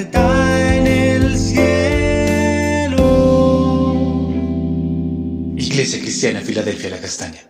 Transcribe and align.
en 0.00 0.86
el 0.86 1.36
cielo. 1.36 2.94
Iglesia 5.56 6.00
Cristiana 6.00 6.40
Filadelfia 6.40 6.90
La 6.90 6.98
Castaña. 6.98 7.40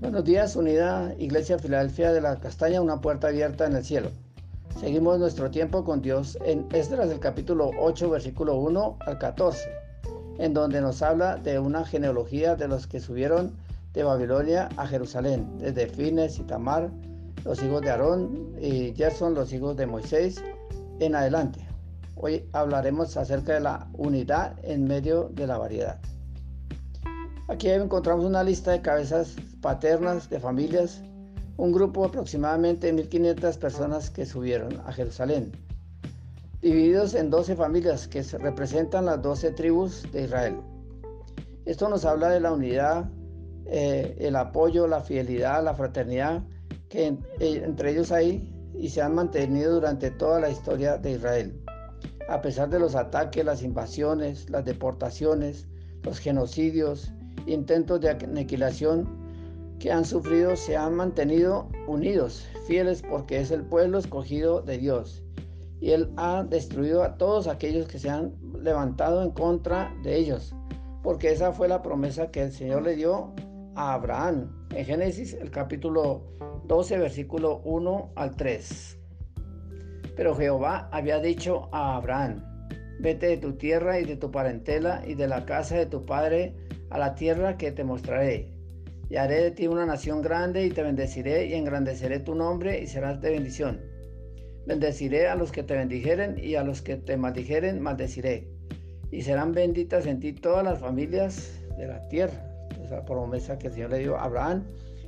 Buenos 0.00 0.24
días, 0.24 0.56
unidad 0.56 1.16
Iglesia 1.18 1.60
Filadelfia 1.60 2.12
de 2.12 2.20
la 2.20 2.40
Castaña, 2.40 2.80
una 2.80 3.00
puerta 3.00 3.28
abierta 3.28 3.66
en 3.66 3.76
el 3.76 3.84
cielo. 3.84 4.10
Seguimos 4.80 5.20
nuestro 5.20 5.52
tiempo 5.52 5.84
con 5.84 6.02
Dios 6.02 6.36
en 6.44 6.66
Esdras 6.72 7.08
del 7.08 7.20
capítulo 7.20 7.70
8, 7.78 8.10
versículo 8.10 8.56
1 8.56 8.98
al 9.06 9.18
14, 9.18 9.68
en 10.38 10.54
donde 10.54 10.80
nos 10.80 11.02
habla 11.02 11.36
de 11.36 11.60
una 11.60 11.84
genealogía 11.84 12.56
de 12.56 12.66
los 12.66 12.88
que 12.88 12.98
subieron 12.98 13.52
de 13.94 14.02
Babilonia 14.02 14.68
a 14.76 14.86
Jerusalén, 14.86 15.56
desde 15.58 15.86
Fines 15.86 16.38
y 16.38 16.42
Tamar, 16.42 16.90
los 17.44 17.62
hijos 17.62 17.80
de 17.80 17.90
Aarón 17.90 18.54
y 18.60 18.92
Gerson, 18.94 19.34
los 19.34 19.52
hijos 19.52 19.76
de 19.76 19.86
Moisés, 19.86 20.42
en 20.98 21.14
adelante. 21.14 21.66
Hoy 22.16 22.44
hablaremos 22.52 23.16
acerca 23.16 23.54
de 23.54 23.60
la 23.60 23.88
unidad 23.94 24.56
en 24.62 24.84
medio 24.84 25.30
de 25.30 25.46
la 25.46 25.58
variedad. 25.58 26.00
Aquí 27.48 27.68
encontramos 27.68 28.24
una 28.24 28.42
lista 28.42 28.72
de 28.72 28.80
cabezas 28.80 29.36
paternas 29.60 30.28
de 30.30 30.40
familias, 30.40 31.02
un 31.56 31.72
grupo 31.72 32.04
aproximadamente 32.04 32.92
de 32.92 33.08
1.500 33.08 33.58
personas 33.58 34.10
que 34.10 34.26
subieron 34.26 34.80
a 34.86 34.92
Jerusalén, 34.92 35.52
divididos 36.62 37.14
en 37.14 37.30
12 37.30 37.54
familias 37.54 38.08
que 38.08 38.22
representan 38.22 39.04
las 39.04 39.22
12 39.22 39.52
tribus 39.52 40.10
de 40.10 40.22
Israel. 40.22 40.56
Esto 41.66 41.88
nos 41.88 42.04
habla 42.04 42.30
de 42.30 42.40
la 42.40 42.52
unidad, 42.52 43.10
eh, 43.66 44.16
el 44.18 44.36
apoyo, 44.36 44.86
la 44.86 45.00
fidelidad, 45.00 45.64
la 45.64 45.74
fraternidad 45.74 46.42
que 46.88 47.06
eh, 47.40 47.62
entre 47.64 47.90
ellos 47.90 48.12
hay 48.12 48.50
y 48.78 48.88
se 48.88 49.02
han 49.02 49.14
mantenido 49.14 49.74
durante 49.74 50.10
toda 50.10 50.40
la 50.40 50.50
historia 50.50 50.96
de 50.96 51.12
Israel. 51.12 51.60
A 52.28 52.40
pesar 52.40 52.70
de 52.70 52.78
los 52.78 52.94
ataques, 52.94 53.44
las 53.44 53.62
invasiones, 53.62 54.48
las 54.50 54.64
deportaciones, 54.64 55.66
los 56.02 56.18
genocidios, 56.18 57.12
intentos 57.46 58.00
de 58.00 58.10
aniquilación 58.10 59.08
que 59.78 59.92
han 59.92 60.04
sufrido, 60.04 60.56
se 60.56 60.76
han 60.76 60.94
mantenido 60.94 61.68
unidos, 61.86 62.46
fieles 62.66 63.02
porque 63.02 63.40
es 63.40 63.50
el 63.50 63.62
pueblo 63.62 63.98
escogido 63.98 64.62
de 64.62 64.78
Dios. 64.78 65.22
Y 65.80 65.90
Él 65.90 66.10
ha 66.16 66.44
destruido 66.44 67.02
a 67.02 67.16
todos 67.16 67.46
aquellos 67.46 67.86
que 67.88 67.98
se 67.98 68.08
han 68.08 68.32
levantado 68.62 69.22
en 69.22 69.30
contra 69.30 69.94
de 70.02 70.16
ellos, 70.16 70.54
porque 71.02 71.32
esa 71.32 71.52
fue 71.52 71.68
la 71.68 71.82
promesa 71.82 72.30
que 72.30 72.42
el 72.42 72.52
Señor 72.52 72.82
le 72.82 72.96
dio 72.96 73.34
a 73.76 73.94
Abraham 73.94 74.50
en 74.70 74.84
Génesis 74.84 75.34
el 75.34 75.50
capítulo 75.50 76.22
12, 76.66 76.98
versículo 76.98 77.60
1 77.64 78.12
al 78.14 78.36
3. 78.36 78.98
Pero 80.16 80.34
Jehová 80.34 80.88
había 80.92 81.18
dicho 81.18 81.68
a 81.72 81.96
Abraham, 81.96 82.42
vete 83.00 83.26
de 83.26 83.36
tu 83.36 83.54
tierra 83.54 83.98
y 83.98 84.04
de 84.04 84.16
tu 84.16 84.30
parentela 84.30 85.02
y 85.06 85.14
de 85.14 85.28
la 85.28 85.44
casa 85.44 85.76
de 85.76 85.86
tu 85.86 86.04
padre 86.04 86.54
a 86.90 86.98
la 86.98 87.14
tierra 87.14 87.56
que 87.56 87.72
te 87.72 87.84
mostraré. 87.84 88.52
Y 89.10 89.16
haré 89.16 89.42
de 89.42 89.50
ti 89.50 89.66
una 89.66 89.84
nación 89.84 90.22
grande 90.22 90.64
y 90.64 90.70
te 90.70 90.82
bendeciré 90.82 91.46
y 91.46 91.54
engrandeceré 91.54 92.20
tu 92.20 92.34
nombre 92.34 92.80
y 92.80 92.86
serás 92.86 93.20
de 93.20 93.30
bendición. 93.30 93.80
Bendeciré 94.66 95.28
a 95.28 95.34
los 95.34 95.52
que 95.52 95.62
te 95.62 95.76
bendijeren 95.76 96.38
y 96.42 96.54
a 96.54 96.64
los 96.64 96.80
que 96.80 96.96
te 96.96 97.16
maldijeren 97.16 97.82
maldeciré. 97.82 98.48
Y 99.10 99.22
serán 99.22 99.52
benditas 99.52 100.06
en 100.06 100.20
ti 100.20 100.32
todas 100.32 100.64
las 100.64 100.78
familias 100.78 101.60
de 101.76 101.86
la 101.86 102.08
tierra. 102.08 102.53
Esa 102.84 103.02
promesa 103.04 103.58
que 103.58 103.68
el 103.68 103.72
Señor 103.72 103.90
le 103.90 104.00
dio 104.00 104.16
a 104.16 104.24
Abraham 104.24 104.62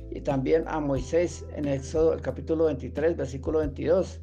y 0.09 0.21
también 0.21 0.63
a 0.67 0.79
Moisés 0.79 1.45
en 1.55 1.67
Éxodo 1.67 2.13
el 2.13 2.21
capítulo 2.21 2.65
23, 2.65 3.15
versículo 3.15 3.59
22, 3.59 4.19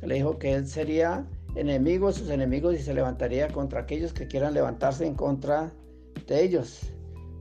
que 0.00 0.06
le 0.06 0.14
dijo 0.14 0.38
que 0.38 0.54
él 0.54 0.66
sería 0.66 1.26
enemigo 1.56 2.06
de 2.06 2.14
sus 2.14 2.30
enemigos 2.30 2.74
y 2.74 2.78
se 2.78 2.94
levantaría 2.94 3.48
contra 3.48 3.80
aquellos 3.80 4.14
que 4.14 4.26
quieran 4.26 4.54
levantarse 4.54 5.06
en 5.06 5.14
contra 5.14 5.74
de 6.26 6.42
ellos, 6.42 6.92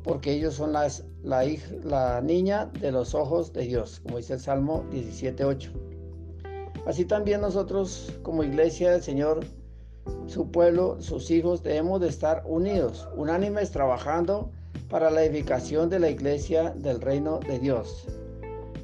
porque 0.03 0.33
ellos 0.33 0.55
son 0.55 0.73
las, 0.73 1.05
la, 1.23 1.45
hija, 1.45 1.73
la 1.83 2.19
niña 2.19 2.65
de 2.81 2.91
los 2.91 3.15
ojos 3.15 3.53
de 3.53 3.61
Dios, 3.61 4.01
como 4.01 4.17
dice 4.17 4.33
el 4.33 4.41
Salmo 4.41 4.83
17.8. 4.91 5.69
Así 6.85 7.05
también 7.05 7.39
nosotros 7.39 8.13
como 8.23 8.43
iglesia 8.43 8.91
del 8.91 9.01
Señor, 9.01 9.45
su 10.27 10.51
pueblo, 10.51 10.97
sus 10.99 11.31
hijos, 11.31 11.63
debemos 11.63 12.01
de 12.01 12.09
estar 12.09 12.43
unidos, 12.45 13.07
unánimes, 13.15 13.71
trabajando 13.71 14.51
para 14.89 15.09
la 15.09 15.23
edificación 15.23 15.89
de 15.89 15.99
la 15.99 16.09
iglesia 16.09 16.71
del 16.75 17.01
reino 17.01 17.39
de 17.39 17.59
Dios. 17.59 18.07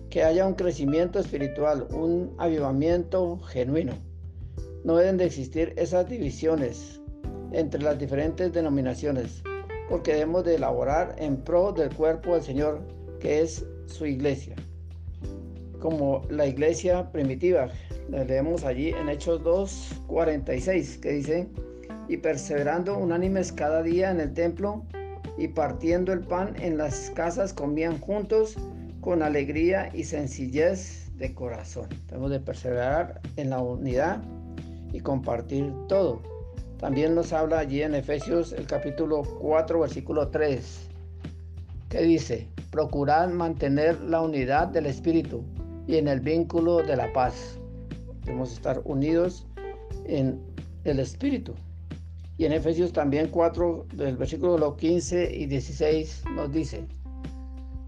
Que 0.10 0.24
haya 0.24 0.46
un 0.46 0.56
crecimiento 0.56 1.20
espiritual, 1.20 1.88
un 1.94 2.34
avivamiento 2.38 3.40
genuino. 3.40 3.94
No 4.84 4.98
deben 4.98 5.18
de 5.18 5.26
existir 5.26 5.74
esas 5.78 6.10
divisiones 6.10 7.00
entre 7.52 7.82
las 7.82 8.00
diferentes 8.00 8.52
denominaciones, 8.52 9.44
porque 9.90 10.14
debemos 10.14 10.44
de 10.44 10.56
elaborar 10.56 11.16
en 11.18 11.38
pro 11.38 11.72
del 11.72 11.94
cuerpo 11.94 12.34
del 12.34 12.44
Señor, 12.44 12.82
que 13.20 13.42
es 13.42 13.66
su 13.86 14.06
iglesia. 14.06 14.56
Como 15.80 16.24
la 16.30 16.46
iglesia 16.46 17.12
primitiva, 17.12 17.70
leemos 18.10 18.64
allí 18.64 18.90
en 18.90 19.10
Hechos 19.10 19.44
2, 19.44 20.02
46, 20.08 20.98
que 20.98 21.12
dice, 21.12 21.50
y 22.08 22.18
perseverando 22.18 22.98
unánimes 22.98 23.52
cada 23.52 23.82
día 23.82 24.12
en 24.12 24.20
el 24.20 24.34
templo, 24.34 24.86
y 25.38 25.48
partiendo 25.48 26.14
el 26.14 26.22
pan 26.22 26.56
en 26.60 26.78
las 26.78 27.12
casas 27.12 27.54
comían 27.54 28.00
juntos 28.00 28.58
con 29.02 29.24
alegría 29.24 29.90
y 29.94 30.04
sencillez 30.04 31.12
de 31.18 31.34
corazón. 31.34 31.88
Tenemos 32.08 32.32
de 32.32 32.40
perseverar 32.40 33.22
en 33.38 33.50
la 33.50 33.60
unidad 33.60 34.22
y 34.94 35.00
compartir 35.00 35.74
todo. 35.88 36.22
También 36.80 37.16
nos 37.16 37.32
habla 37.34 37.60
allí 37.60 37.82
en 37.84 37.96
Efesios 37.96 38.54
el 38.54 38.66
capítulo 38.66 39.24
4 39.40 39.80
versículo 39.80 40.30
3 40.30 40.90
que 41.90 42.02
dice, 42.02 42.48
procurad 42.72 43.30
mantener 43.30 44.00
la 44.02 44.22
unidad 44.22 44.68
del 44.70 44.86
Espíritu 44.86 45.44
y 45.88 45.98
en 45.98 46.08
el 46.08 46.22
vínculo 46.22 46.78
de 46.78 46.96
la 46.96 47.12
paz. 47.12 47.60
Debemos 48.24 48.54
estar 48.54 48.82
unidos 48.86 49.46
en 50.06 50.40
el 50.86 51.00
Espíritu. 51.00 51.54
Y 52.38 52.46
en 52.46 52.54
Efesios 52.54 52.92
también 52.94 53.30
4, 53.30 53.86
del 53.94 54.18
versículo 54.18 54.76
15 54.76 55.36
y 55.36 55.46
16 55.46 56.24
nos 56.36 56.52
dice, 56.52 56.88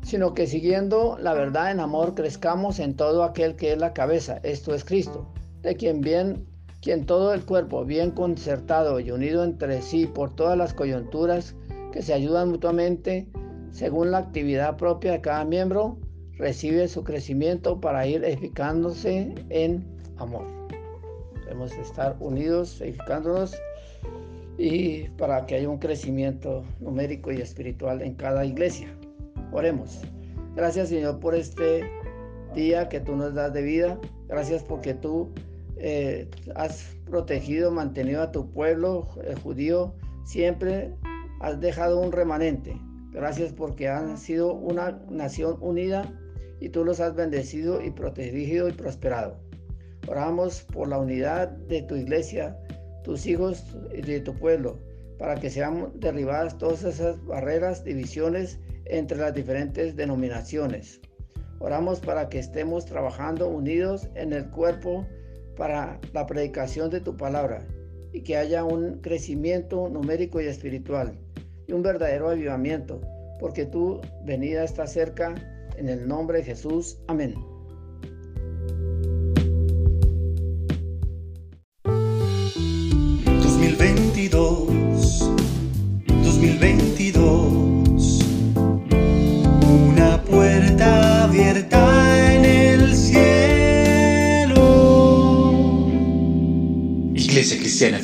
sino 0.04 0.34
que 0.34 0.48
siguiendo 0.48 1.18
la 1.20 1.34
verdad 1.34 1.72
en 1.72 1.80
amor 1.80 2.14
crezcamos 2.14 2.80
en 2.80 2.96
todo 2.96 3.24
aquel 3.24 3.56
que 3.56 3.72
es 3.72 3.78
la 3.78 3.94
cabeza, 3.94 4.40
esto 4.44 4.76
es 4.76 4.84
Cristo, 4.84 5.28
de 5.62 5.76
quien 5.76 6.02
bien, 6.02 6.46
quien 6.82 7.06
todo 7.06 7.34
el 7.34 7.46
cuerpo 7.46 7.86
bien 7.86 8.12
concertado 8.12 9.00
y 9.00 9.12
unido 9.12 9.44
entre 9.44 9.82
sí 9.82 10.06
por 10.06 10.36
todas 10.36 10.58
las 10.58 10.74
coyunturas 10.74 11.56
que 11.92 12.02
se 12.02 12.14
ayudan 12.14 12.50
mutuamente 12.50 13.28
según 13.74 14.12
la 14.12 14.20
actividad 14.20 14.78
propia 14.78 15.14
de 15.14 15.22
cada 15.22 15.46
miembro, 15.46 15.98
recibe 16.38 16.88
su 16.88 17.04
crecimiento 17.04 17.82
para 17.82 18.06
ir 18.06 18.24
edificándose 18.24 19.34
en 19.50 19.84
amor. 20.18 20.46
Debemos 21.44 21.72
estar 21.74 22.16
unidos, 22.20 22.80
edificándonos 22.82 23.56
y 24.58 25.10
para 25.18 25.46
que 25.46 25.56
haya 25.56 25.70
un 25.70 25.80
crecimiento 25.80 26.64
numérico 26.80 27.32
y 27.32 27.42
espiritual 27.42 28.02
en 28.02 28.16
cada 28.16 28.46
iglesia. 28.46 28.88
Oremos. 29.52 30.02
Gracias 30.56 30.90
Señor 30.90 31.20
por 31.20 31.36
este 31.36 31.84
día 32.54 32.90
que 32.90 33.00
tú 33.00 33.16
nos 33.16 33.34
das 33.34 33.54
de 33.54 33.62
vida. 33.62 34.00
Gracias 34.28 34.64
porque 34.64 34.94
tú 34.94 35.32
eh, 35.78 36.30
has 36.56 36.96
protegido, 37.06 37.72
mantenido 37.72 38.22
a 38.22 38.32
tu 38.32 38.50
pueblo 38.52 39.08
judío. 39.44 39.94
Siempre 40.26 40.94
has 41.40 41.60
dejado 41.60 42.00
un 42.00 42.12
remanente. 42.12 42.80
Gracias 43.12 43.54
porque 43.54 43.90
han 43.90 44.18
sido 44.18 44.54
una 44.54 45.00
nación 45.10 45.58
unida 45.62 46.12
y 46.60 46.70
tú 46.70 46.86
los 46.86 47.00
has 47.00 47.16
bendecido 47.16 47.84
y 47.84 47.92
protegido 47.92 48.70
y 48.70 48.72
prosperado. 48.72 49.38
Oramos 50.08 50.64
por 50.64 50.88
la 50.88 50.98
unidad 50.98 51.50
de 51.50 51.82
tu 51.84 51.96
iglesia 51.96 52.58
tus 53.04 53.26
hijos 53.26 53.64
de 53.92 54.20
tu 54.20 54.34
pueblo, 54.38 54.80
para 55.18 55.36
que 55.36 55.50
sean 55.50 55.92
derribadas 56.00 56.58
todas 56.58 56.84
esas 56.84 57.24
barreras, 57.26 57.84
divisiones 57.84 58.60
entre 58.86 59.18
las 59.18 59.34
diferentes 59.34 59.96
denominaciones. 59.96 61.02
Oramos 61.60 62.00
para 62.00 62.30
que 62.30 62.40
estemos 62.40 62.86
trabajando 62.86 63.48
unidos 63.48 64.10
en 64.16 64.34
el 64.34 64.50
cuerpo 64.50 65.08
para 65.56 66.00
la 66.14 66.26
predicación 66.26 66.90
de 66.90 67.00
tu 67.00 67.16
palabra 67.16 67.66
y 68.12 68.22
que 68.22 68.38
haya 68.38 68.64
un 68.64 69.02
crecimiento 69.02 69.88
numérico 69.90 70.42
y 70.42 70.46
espiritual 70.46 71.18
y 71.68 71.74
un 71.74 71.82
verdadero 71.82 72.30
avivamiento, 72.30 73.02
porque 73.40 73.66
tu 73.66 74.02
venida 74.26 74.64
está 74.64 74.88
cerca. 74.88 75.36
En 75.76 75.90
el 75.90 76.08
nombre 76.08 76.38
de 76.38 76.44
Jesús. 76.44 77.00
Amén. 77.08 77.53